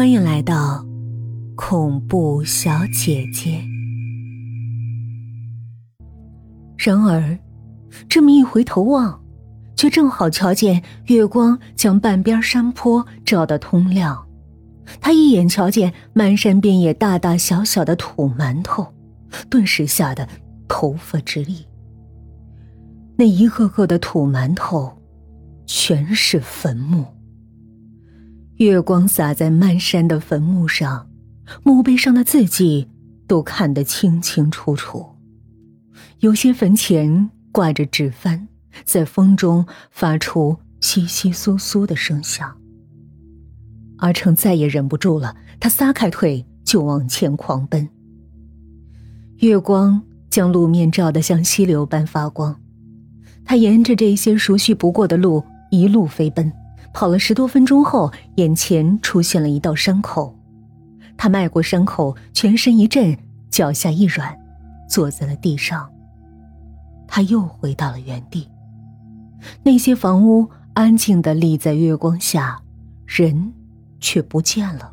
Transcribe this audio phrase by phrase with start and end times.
[0.00, 0.82] 欢迎来到
[1.54, 3.62] 恐怖小姐姐。
[6.78, 7.38] 然而，
[8.08, 9.22] 这么一回头望，
[9.76, 14.26] 却正好瞧见月光将半边山坡照得通亮。
[15.02, 18.94] 他一眼瞧见漫山遍野大大小小的土馒头，
[19.50, 20.26] 顿时吓得
[20.66, 21.66] 头发直立。
[23.18, 24.96] 那一个个的土馒头，
[25.66, 27.04] 全是坟墓。
[28.60, 31.08] 月光洒在漫山的坟墓上，
[31.62, 32.86] 墓碑上的字迹
[33.26, 35.16] 都看得清清楚楚。
[36.18, 38.48] 有些坟前挂着纸幡，
[38.84, 42.54] 在风中发出窸窸窣窣的声响。
[43.96, 47.88] 阿成再也忍不住了，他撒开腿就往前狂奔。
[49.38, 52.54] 月光将路面照得像溪流般发光。
[53.42, 56.52] 他沿着这些熟悉不过的路一路飞奔，
[56.92, 60.36] 跑了十多分钟后，眼前出现了一道伤口。
[61.16, 63.16] 他迈过伤口，全身一震，
[63.50, 64.36] 脚下一软，
[64.88, 65.90] 坐在了地上。
[67.06, 68.48] 他又回到了原地。
[69.62, 72.60] 那些房屋安静的立在月光下，
[73.06, 73.52] 人
[74.00, 74.90] 却不见了。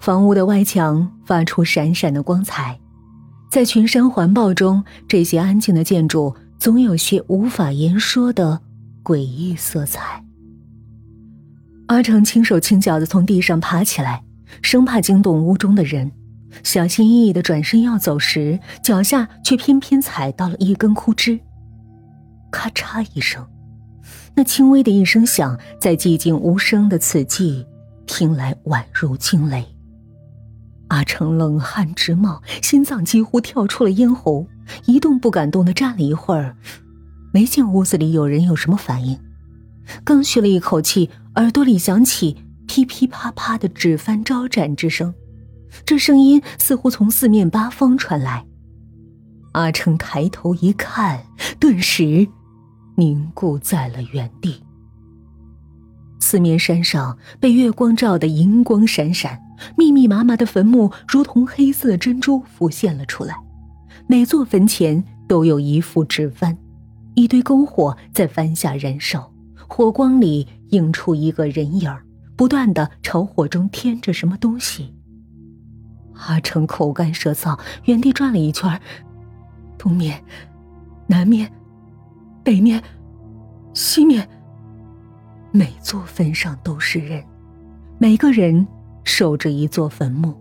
[0.00, 2.78] 房屋的外墙发出闪闪的光彩，
[3.50, 6.34] 在群山环抱中，这些安静的建筑。
[6.58, 8.60] 总有些无法言说的
[9.02, 10.24] 诡异色彩。
[11.92, 14.24] 阿成轻手轻脚的从地上爬起来，
[14.62, 16.10] 生怕惊动屋中的人，
[16.62, 21.38] 小心翼翼的转身要走时，脚下却偏偏踩到了一根枯枝。
[22.50, 23.46] 咔嚓一声，
[24.34, 27.66] 那轻微的一声响，在寂静无声的此际，
[28.06, 29.62] 听来宛如惊雷。
[30.88, 34.46] 阿成冷汗直冒，心脏几乎跳出了咽喉。
[34.86, 36.56] 一动不敢动的站了一会儿，
[37.34, 39.18] 没见屋子里有人有什么反应。
[40.04, 45.14] 刚吁了一口气，耳朵里响起噼噼啪啪的纸帆招展之声，
[45.86, 48.44] 这声音似乎从四面八方传来。
[49.52, 51.24] 阿成抬头一看，
[51.58, 52.26] 顿时
[52.96, 54.62] 凝固在了原地。
[56.20, 59.38] 四面山上被月光照得银光闪闪，
[59.76, 63.34] 密密麻麻的坟墓如同黑色珍珠浮现了出来。
[64.06, 66.56] 每座坟前都有一副纸幡，
[67.14, 69.32] 一堆篝火在幡下燃烧，
[69.66, 71.90] 火光里映出一个人影
[72.36, 74.94] 不断的朝火中添着什么东西。
[76.14, 78.80] 阿成口干舌燥，原地转了一圈，
[79.78, 80.22] 东面、
[81.06, 81.50] 南面、
[82.44, 82.82] 北面、
[83.74, 84.28] 西面，
[85.50, 87.24] 每座坟上都是人，
[87.98, 88.66] 每个人
[89.04, 90.34] 守着一座坟墓。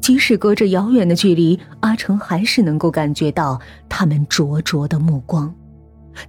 [0.00, 5.54] 即使隔着遥远的距离，阿成还是能够感觉到他们灼灼的目光，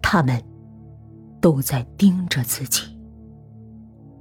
[0.02, 0.42] 他们
[1.40, 2.95] 都在盯着自己。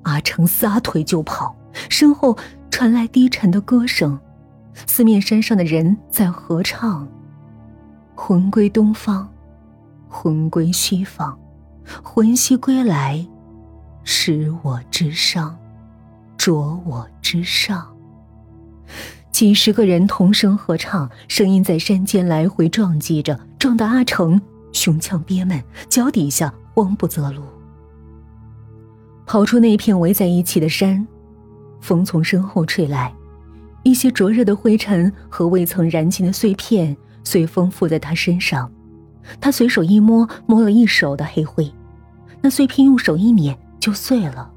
[0.04, 1.54] 阿成撒腿就跑，
[1.90, 2.36] 身后
[2.70, 4.18] 传来低沉的歌声，
[4.86, 7.06] 四面山上的人在合唱
[8.14, 9.28] ：“魂归东方，
[10.08, 11.38] 魂归西方，
[12.02, 13.26] 魂兮归来，
[14.04, 15.56] 使我之伤，
[16.36, 17.86] 着我之上。”
[19.32, 24.40] 几十个人同声合唱，声音在山间来回撞击着，撞得阿成
[24.72, 27.42] 胸腔憋闷，脚底下慌不择路。
[29.34, 31.04] 跑出那片围在一起的山，
[31.80, 33.12] 风从身后吹来，
[33.82, 38.70] 一些灼热的灰尘和未曾燃尽的碎片随风附在他身上。
[39.40, 41.68] 他随手一摸，摸了一手的黑灰，
[42.40, 44.48] 那碎片用手一捻就碎了，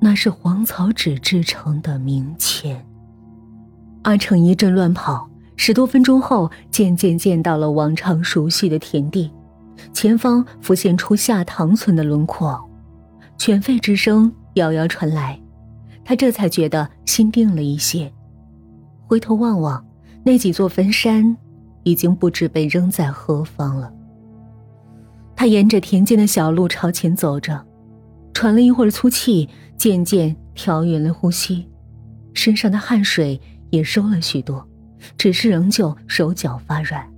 [0.00, 2.84] 那是黄草纸制成的冥签。
[4.02, 9.30] 阿成一阵乱跑，十多分钟后，渐渐见到了往常熟悉的田地，
[9.92, 12.60] 前方浮现出下塘村的轮廓，
[13.40, 15.40] 犬吠之声遥遥传来，
[16.04, 18.12] 他这才觉得心定了一些。
[19.06, 19.82] 回头望望，
[20.22, 21.34] 那几座坟山，
[21.82, 23.90] 已经不知被扔在何方了。
[25.34, 27.66] 他沿着田间的小路朝前走着，
[28.34, 31.66] 喘了一会儿粗气，渐渐调匀了呼吸，
[32.34, 33.40] 身上的汗水。
[33.70, 34.68] 也收了许多，
[35.16, 37.08] 只是仍旧手脚发软。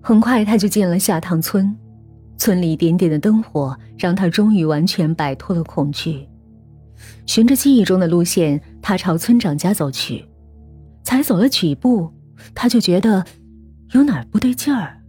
[0.00, 1.76] 很快，他就进了下塘村，
[2.36, 6.28] 村里点点的灯火让他终于完全摆脱了恐惧。
[7.26, 10.24] 循着记忆中的路线，他朝村长家走去。
[11.02, 12.12] 才走了几步，
[12.54, 13.24] 他就觉得
[13.92, 15.02] 有哪儿不对劲儿，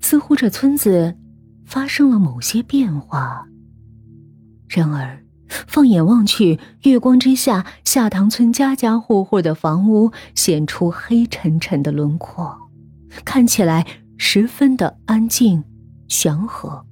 [0.00, 1.16] 似乎这村子
[1.64, 3.46] 发生了某些变化。
[4.68, 5.24] 然而。
[5.66, 12.54] 放眼望去，月光之下，下塘村家家户户的房屋显出黑沉沉的轮廓，
[13.24, 13.86] 看起来
[14.18, 15.64] 十分的安静、
[16.08, 16.84] 祥和，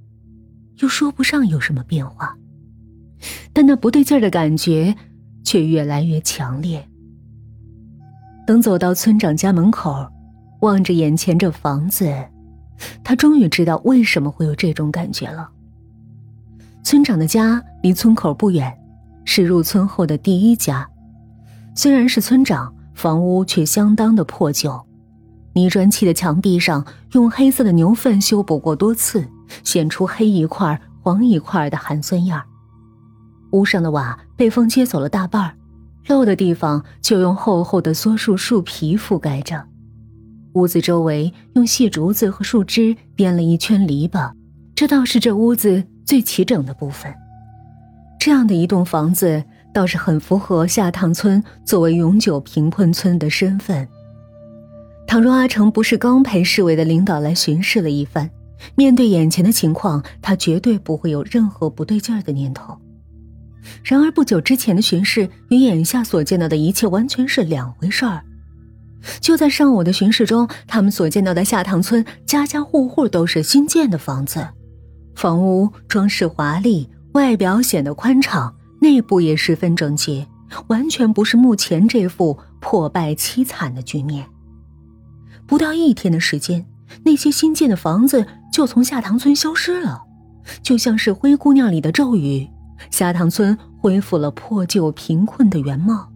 [0.76, 2.36] 又说不上有什么变化。
[3.52, 4.94] 但那不对劲儿的感觉
[5.42, 6.86] 却越来越强烈。
[8.46, 10.06] 等走到村长家门口，
[10.60, 12.12] 望着眼前这房子，
[13.02, 15.50] 他终于知道为什么会有这种感觉了。
[16.84, 18.72] 村长的家离村口不远，
[19.24, 20.88] 是入村后的第一家。
[21.74, 24.85] 虽然是村长，房屋却相当的破旧，
[25.56, 29.26] 泥砖砌的墙壁上用黑色的牛粪修补过多次，
[29.64, 32.42] 显出黑一块黄一块的寒酸样
[33.52, 35.56] 屋上的瓦被风揭走了大半
[36.08, 39.64] 漏的地方就用厚厚的梭树树皮覆盖着。
[40.52, 44.30] 屋子周围用细竹子和树枝编了一圈篱笆，
[44.74, 47.10] 这倒是这屋子最齐整的部分。
[48.20, 49.42] 这样的一栋房子
[49.72, 53.88] 倒是很符合下塘村作为永久贫困村的身份。
[55.16, 58.28] 倘若阿成不是刚陪市委的领导来巡视了一番，
[58.74, 62.76] 面对眼前的情况，他绝对不会有任何不对劲儿的念头。
[63.82, 68.22] 然而，不久之前的巡视与眼下所见到的一切完全是两回事儿。
[69.18, 74.46] 就在上午的巡视中，他们所见到的下塘村家家户户都是新建的房子，
[75.14, 80.26] 房屋装饰华丽，外表显得宽敞，内部也十分整洁，
[80.66, 84.26] 完全不是目前这副破败凄惨的局面。
[85.46, 86.66] 不到一天的时间，
[87.04, 90.02] 那些新建的房子就从下塘村消失了，
[90.62, 92.48] 就像是灰姑娘里的咒语。
[92.90, 96.10] 下塘村恢复了破旧贫困的原貌。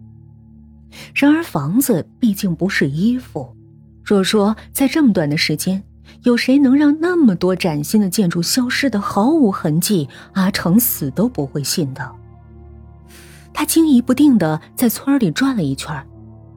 [1.15, 3.55] 然而，房子毕竟不是衣服。
[4.03, 5.81] 若说在这么短的时间，
[6.23, 12.11] 有谁能让那么多崭新的建筑消失的毫无痕迹，阿成死都不会信的。
[13.53, 16.05] 他惊疑不定的在村里转了一圈，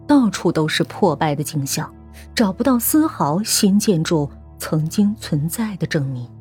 [0.06, 1.92] 到处都是破败的景象，
[2.34, 4.28] 找不到丝毫新建筑
[4.58, 6.33] 曾经存在的证明。